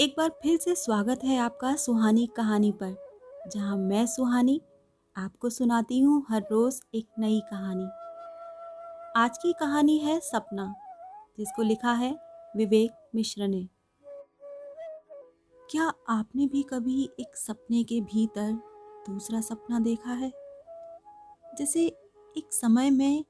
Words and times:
एक 0.00 0.14
बार 0.18 0.28
फिर 0.28 0.58
से 0.58 0.74
स्वागत 0.74 1.20
है 1.24 1.38
आपका 1.38 1.74
सुहानी 1.76 2.26
कहानी 2.26 2.72
पर, 2.72 2.94
जहाँ 3.48 3.76
मैं 3.76 4.06
सुहानी 4.06 4.60
आपको 5.16 5.50
सुनाती 5.50 6.00
हूँ 6.00 6.26
हर 6.28 6.42
रोज़ 6.42 6.80
एक 6.94 7.06
नई 7.18 7.40
कहानी। 7.40 7.84
आज 9.16 9.38
की 9.38 9.52
कहानी 9.52 9.98
है 9.98 10.20
सपना, 10.20 10.74
जिसको 11.38 11.62
लिखा 11.62 11.92
है 11.92 12.18
विवेक 12.56 12.90
मिश्र 13.14 13.48
ने। 13.48 13.68
क्या 15.70 15.92
आपने 16.08 16.46
भी 16.46 16.62
कभी 16.62 17.10
एक 17.20 17.36
सपने 17.36 17.84
के 17.84 18.00
भीतर 18.00 18.52
दूसरा 19.10 19.40
सपना 19.40 19.78
देखा 19.78 20.12
है? 20.12 20.32
जैसे 21.58 21.86
एक 22.36 22.52
समय 22.52 22.90
में 22.90 23.24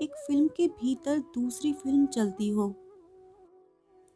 एक 0.00 0.14
फ़िल्म 0.26 0.48
के 0.48 0.66
भीतर 0.66 1.18
दूसरी 1.18 1.72
फ़िल्म 1.72 2.06
चलती 2.06 2.48
हो 2.48 2.74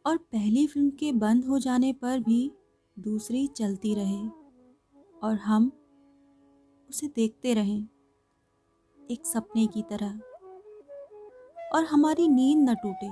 और 0.05 0.17
पहली 0.17 0.67
फ़िल्म 0.67 0.89
के 0.89 1.11
बंद 1.11 1.45
हो 1.45 1.59
जाने 1.59 1.93
पर 1.93 2.19
भी 2.19 2.51
दूसरी 2.99 3.47
चलती 3.47 3.95
रहे 3.95 4.27
और 5.23 5.35
हम 5.35 5.71
उसे 6.89 7.07
देखते 7.07 7.53
रहें 7.53 7.87
एक 9.11 9.25
सपने 9.25 9.67
की 9.67 9.81
तरह। 9.81 10.19
और 11.75 11.85
हमारी 11.85 12.27
नींद 12.27 12.69
न 12.69 12.75
टूटे। 12.75 13.11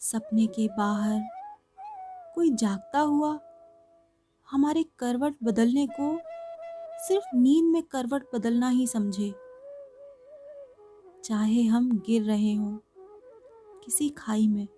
सपने 0.00 0.46
के 0.46 0.68
बाहर 0.68 1.20
कोई 2.34 2.50
जागता 2.50 3.00
हुआ 3.00 3.40
हमारे 4.50 4.84
करवट 4.98 5.34
बदलने 5.42 5.86
को 6.00 6.18
सिर्फ़ 7.08 7.36
नींद 7.36 7.64
में 7.64 7.82
करवट 7.82 8.22
बदलना 8.34 8.68
ही 8.68 8.86
समझे। 8.86 9.34
चाहे 11.24 11.62
हम 11.62 11.98
गिर 12.06 12.22
रहे 12.22 12.54
हों 12.54 12.78
किसी 13.84 14.08
खाई 14.08 14.48
में। 14.48 14.68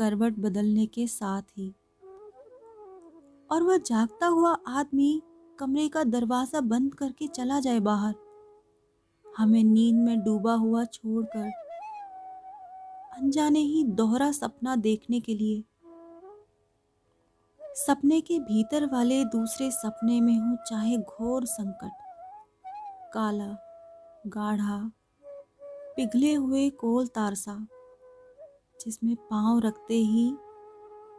करवट 0.00 0.38
बदलने 0.38 0.86
के 0.86 1.06
साथ 1.06 1.42
ही। 1.58 1.74
और 3.50 3.62
वह 3.62 3.76
जागता 3.76 4.26
हुआ 4.26 4.56
आदमी 4.68 5.22
कमरे 5.58 5.88
का 5.88 6.04
दरवाज़ा 6.04 6.60
बंद 6.60 6.94
करके 6.94 7.26
चला 7.26 7.60
जाए 7.60 7.80
बाहर। 7.80 8.14
हमें 9.38 9.64
नींद 9.64 9.96
में 9.96 10.20
डूबा 10.20 10.54
हुआ 10.54 10.84
छोड़कर 10.84 11.50
अनजाने 13.12 13.58
ही 13.58 13.82
दोहरा 13.84 14.30
सपना 14.32 14.76
देखने 14.76 15.20
के 15.20 15.34
लिए। 15.34 15.64
सपने 17.60 18.20
के 18.20 18.38
भीतर 18.38 18.86
वाले 18.86 19.24
दूसरे 19.24 19.70
सपने 19.70 20.20
में 20.20 20.38
हो, 20.38 20.56
चाहे 20.66 20.96
घोर 20.96 21.44
संकट, 21.46 21.92
काला, 23.12 23.56
गाढ़ा, 24.26 24.90
पिघले 25.96 26.34
हुए 26.34 26.70
कोल 26.70 27.06
तारसा। 27.06 27.54
जिसमें 28.80 29.16
पाँव 29.16 29.58
रखते 29.58 29.94
ही 29.94 30.30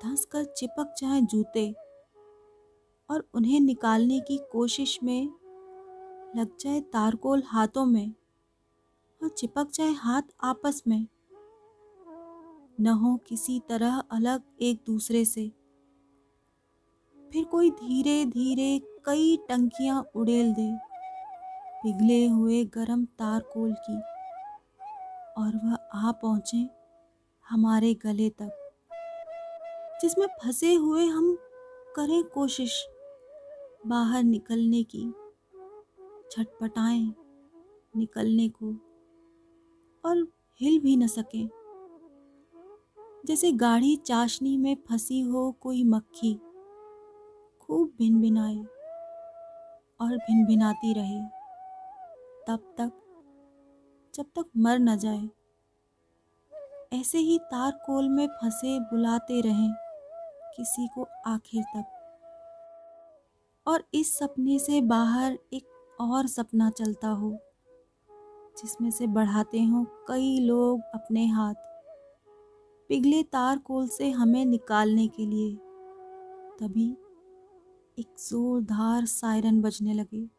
धंस 0.03 0.25
कर 0.25 0.43
चिपक 0.57 0.93
जाए 0.97 1.21
जूते 1.21 1.71
और 3.09 3.23
उन्हें 3.33 3.59
निकालने 3.59 4.19
की 4.19 4.37
कोशिश 4.51 4.99
में 5.03 5.25
लग 6.35 6.57
जाए 6.59 6.81
तारकोल 6.81 7.43
हाथों 7.45 7.85
में 7.85 8.13
और 9.21 9.29
चिपक 9.29 9.71
जाए 9.73 9.91
हाथ 9.91 10.21
आपस 10.43 10.83
में। 10.87 11.07
न 12.81 12.87
हो 12.87 13.15
किसी 13.27 13.59
तरह 13.69 13.97
अलग 14.11 14.41
एक 14.61 14.81
दूसरे 14.85 15.25
से। 15.25 15.51
फिर 17.31 17.43
कोई 17.45 17.71
धीरे 17.71 18.25
धीरे 18.25 18.79
कई 19.05 19.37
टंकियाँ 19.49 20.01
उड़ेल 20.15 20.53
दे 20.53 20.69
पिघले 21.83 22.25
हुए 22.27 22.63
गरम 22.65 23.05
तारकोल 23.05 23.73
की 23.79 23.97
और 25.37 25.55
वह 25.55 25.77
आ 25.93 26.11
पहुँचे। 26.11 26.80
हमारे 27.51 27.93
गले 27.93 28.29
तक, 28.29 28.51
जिसमें 30.01 30.27
फंसे 30.27 30.73
हुए 30.73 31.05
हम 31.05 31.37
करें 31.95 32.23
कोशिश 32.23 32.87
बाहर 33.87 34.23
निकलने 34.23 34.83
की, 34.83 35.11
छटपटाएँ 36.31 37.13
निकलने 37.97 38.49
को, 38.49 38.71
और 40.05 40.27
हिल 40.61 40.79
भी 40.79 40.97
न 40.97 41.07
सकें। 41.07 41.49
जैसे 43.25 43.51
गाढ़ी 43.51 43.95
चाशनी 43.95 44.57
में 44.57 44.75
फंसी 44.89 45.21
हो 45.21 45.51
कोई 45.51 45.83
मक्खी, 45.83 46.33
खूब 47.59 47.93
भिन 47.97 48.21
भिनाए 48.21 48.57
और 49.99 50.17
भिन 50.17 50.45
भिनाती 50.45 50.93
रहे, 50.93 51.21
तब 52.47 52.73
तक, 52.77 52.91
जब 54.15 54.23
तक 54.23 54.45
मर 54.57 54.79
न 54.79 54.97
जाए। 54.97 55.29
ऐसे 56.91 57.17
ही 57.17 57.37
तार 57.39 57.71
कोल 57.71 58.09
में 58.09 58.27
फंसे 58.27 58.79
बुलाते 58.79 59.41
रहें 59.41 59.71
किसी 60.57 60.87
को 60.87 61.07
आखिर 61.27 61.63
तक। 61.63 61.85
और 63.67 63.83
इस 63.93 64.17
सपने 64.19 64.59
से 64.59 64.81
बाहर 64.81 65.37
एक 65.53 65.97
और 66.01 66.27
सपना 66.27 66.69
चलता 66.69 67.07
हो, 67.07 67.31
जिसमें 68.57 68.91
से 68.91 69.07
बढ़ाते 69.07 69.63
हों 69.63 69.83
कई 70.07 70.39
लोग 70.39 70.81
अपने 70.95 71.27
हाथ। 71.27 71.53
पिघले 72.89 73.23
तार 73.23 73.57
कोल 73.57 73.87
से 73.87 74.09
हमें 74.09 74.45
निकालने 74.45 75.07
के 75.07 75.25
लिए 75.25 75.55
तभी 76.59 76.89
एक 77.97 78.07
जोरदार 78.19 79.05
सायरन 79.05 79.61
बजने 79.61 79.93
लगे। 79.93 80.29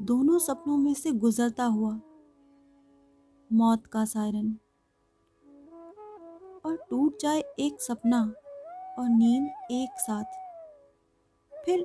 दोनों 0.00 0.38
सपनों 0.38 0.76
में 0.76 0.94
से 0.94 1.12
गुजरता 1.12 1.64
हुआ 1.64 2.00
मौत 3.52 3.86
का 3.86 4.04
सायरन। 4.04 4.58
और 6.64 6.76
टूट 6.90 7.20
जाए 7.20 7.42
एक 7.58 7.80
सपना 7.80 8.20
और 8.98 9.08
नींद 9.08 9.50
एक 9.70 10.00
साथ। 10.00 10.38
फिर 11.52 11.84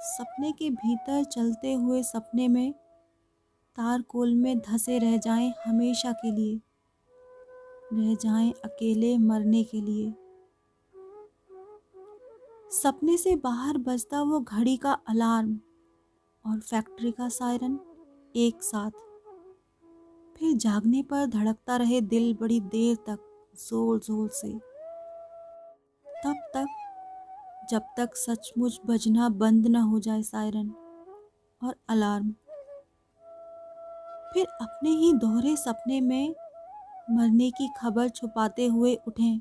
सपने 0.00 0.52
के 0.52 0.70
भीतर 0.70 1.24
चलते 1.24 1.72
हुए 1.72 2.02
सपने 2.02 2.48
में 2.48 2.72
तारकोल 3.78 4.34
में 4.34 4.58
धसे 4.58 4.98
रह 4.98 5.16
जाएँ 5.16 5.52
हमेशा 5.66 6.12
के 6.12 6.30
लिए, 6.30 6.60
रह 7.92 8.14
जाएँ 8.14 8.52
अकेले 8.64 9.16
मरने 9.18 9.62
के 9.64 9.80
लिए। 9.80 10.12
सपने 12.72 13.16
से 13.16 13.34
बाहर 13.36 13.78
बजता 13.78 14.22
वो 14.22 14.40
घड़ी 14.40 14.76
का 14.76 14.92
अलार्म 15.08 15.58
और 16.44 16.60
फैक्ट्री 16.60 17.12
का 17.12 17.28
सायरन 17.28 17.78
एक 18.34 18.62
साथ। 18.62 18.90
फिर 20.36 20.56
जागने 20.56 21.02
पर 21.02 21.26
धड़कता 21.26 21.76
रहे 21.76 22.00
दिल 22.00 22.34
बड़ी 22.34 22.60
देर 22.60 22.96
तक। 22.96 23.25
ज़ोर 23.58 23.98
ज़ोर 24.00 24.28
से। 24.30 24.48
तब 26.06 26.36
तक, 26.54 26.66
जब 27.70 27.82
तक 27.96 28.16
सचमुच 28.16 28.80
बजना 28.86 29.28
बंद 29.36 29.66
न 29.66 29.76
हो 29.82 29.98
जाए 30.00 30.22
सायरन 30.22 30.70
और 31.62 31.74
अलार्म, 31.88 32.30
फिर 34.34 34.46
अपने 34.62 34.90
ही 34.90 35.12
दोहरे 35.12 35.56
सपने 35.56 36.00
में 36.00 36.34
मरने 37.10 37.50
की 37.50 37.68
खबर 37.76 38.08
छुपाते 38.08 38.66
हुए 38.66 38.94
उठें 39.08 39.40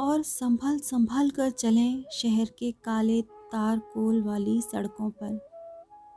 और 0.00 0.22
संभल 0.22 0.78
संभल 0.78 1.30
कर 1.30 1.50
चलें 1.50 2.04
शहर 2.12 2.48
के 2.58 2.70
काले 2.84 3.20
तार 3.52 3.78
कोल 3.92 4.22
वाली 4.22 4.60
सड़कों 4.62 5.10
पर 5.12 5.38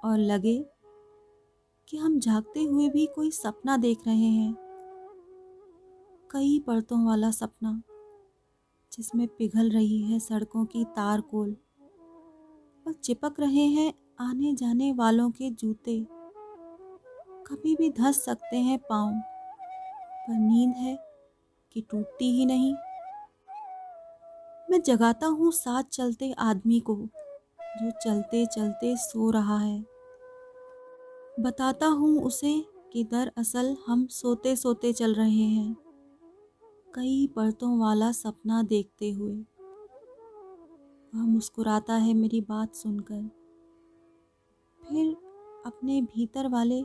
और 0.04 0.18
लगे 0.20 0.58
कि 1.88 1.98
हम 1.98 2.20
जागते 2.20 2.64
हुए 2.64 2.88
भी 2.90 3.06
कोई 3.06 3.32
सपना 3.32 3.78
देख 3.78 4.08
रहे 4.08 4.16
हैं। 4.16 4.67
कई 6.32 6.60
परतों 6.60 7.06
वाला 7.06 7.32
सपना, 7.32 7.82
जिसमें 8.92 9.28
पिघल 9.28 9.70
रही 9.72 10.02
है 10.02 10.20
सड़कों 10.20 10.66
की 10.66 10.84
तार 10.86 11.22
कोल 11.22 11.56
और 12.86 12.94
चिपक 12.94 13.40
रहे 13.40 13.66
हैं 13.68 13.94
आने 14.20 14.54
जाने 14.54 14.92
वालों 14.94 15.30
के 15.32 15.50
जूते। 15.52 16.00
कभी 17.48 17.76
भी 17.76 17.90
धस 17.90 18.24
सकते 18.26 18.58
हैं 18.58 18.80
पाँव, 18.80 19.14
पर 20.28 20.40
नींद 20.40 20.76
है 20.76 20.98
कि 21.72 21.82
टूटती 21.82 22.32
ही 22.32 22.46
नहीं। 22.46 22.74
मैं 24.70 24.82
जगाता 24.82 25.28
हूँ 25.28 25.52
साथ 25.52 25.84
चलते 25.84 26.34
आदमी 26.40 26.80
को, 26.80 26.96
जो 27.82 27.92
चलते 28.04 28.46
चलते 28.46 28.96
सो 28.98 29.32
रहा 29.32 29.58
है। 29.58 29.80
बताता 31.40 31.88
हूँ 31.88 32.22
उसे 32.22 32.66
कि 32.94 33.04
दरअसल 33.04 33.76
हम 33.88 34.08
सोते 34.08 34.56
सोते 34.56 34.94
चल 34.94 35.14
रहे 35.14 35.44
हैं। 35.48 35.87
कई 36.98 37.28
परतों 37.28 37.80
वाला 37.80 38.12
सपना 38.12 38.64
देखते 38.64 39.12
हुए। 39.12 39.34
वह 41.14 41.22
मुस्कुराता 41.22 41.94
है 41.94 42.14
मेरी 42.14 42.42
बात 42.42 42.76
सुनकर। 42.76 43.22
फिर 44.84 45.14
अपने 45.66 46.02
भीतर 46.02 46.48
वाले 46.48 46.84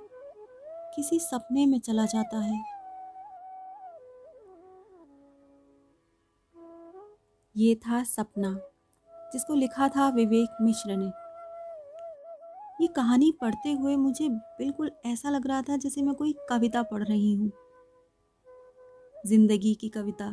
किसी 0.97 1.19
सपने 1.19 1.67
में 1.67 1.81
चला 1.81 2.05
जाता 2.05 2.39
है। 2.39 2.63
ये 7.57 7.75
था 7.75 8.05
सपना, 8.05 8.61
जिसको 9.33 9.55
लिखा 9.55 9.89
था 9.89 10.09
विवेक 10.09 10.57
मिश्र 10.63 10.97
ने। 10.97 11.07
ये 12.81 12.87
कहानी 12.87 13.33
पढ़ते 13.41 13.73
हुए 13.73 13.97
मुझे 13.97 14.29
बिल्कुल 14.29 14.91
ऐसा 15.07 15.31
लग 15.31 15.47
रहा 15.47 15.63
था 15.63 15.77
जैसे 15.77 16.03
मैं 16.03 16.15
कोई 16.15 16.35
कविता 16.49 16.83
पढ़ 16.83 17.03
रही 17.03 17.35
हूँ। 17.35 17.51
ज़िंदगी 19.25 19.75
की 19.75 19.89
कविता। 19.89 20.27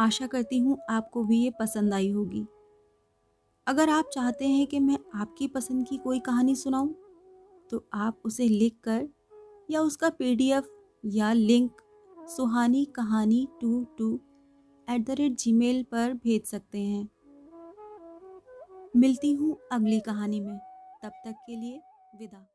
आशा 0.00 0.26
करती 0.26 0.58
हूँ 0.58 0.78
आपको 0.90 1.24
भी 1.24 1.38
ये 1.38 1.50
पसंद 1.50 1.94
आई 1.94 2.10
होगी। 2.10 2.44
अगर 3.66 3.90
आप 3.90 4.08
चाहते 4.12 4.46
हैं 4.46 4.66
कि 4.66 4.80
मैं 4.80 4.98
आपकी 5.14 5.48
पसंद 5.48 5.86
की 5.88 5.96
कोई 5.96 6.20
कहानी 6.20 6.54
सुनाऊं 6.56 6.88
तो 7.70 7.84
आप 7.94 8.20
उसे 8.24 8.48
लिख 8.48 8.76
कर 8.84 9.08
या 9.70 9.80
उसका 9.80 10.10
पीडीएफ 10.10 10.68
या 11.04 11.32
link 11.32 11.80
Suhani 12.28 12.84
Kahani 12.96 13.46
two 13.60 13.84
two 13.98 14.14
at 14.88 15.06
the 15.06 15.10
rate 15.10 15.32
Gmail 15.52 15.82
पर 15.82 16.12
भेज 16.14 16.44
सकते 16.44 16.78
हैं। 16.78 17.08
मिलती 18.96 19.32
हूँ 19.32 19.56
अगली 19.72 20.00
कहानी 20.00 20.40
में। 20.40 20.56
तब 21.02 21.12
तक 21.24 21.34
के 21.46 21.56
लिए 21.56 21.80
विदा। 22.14 22.46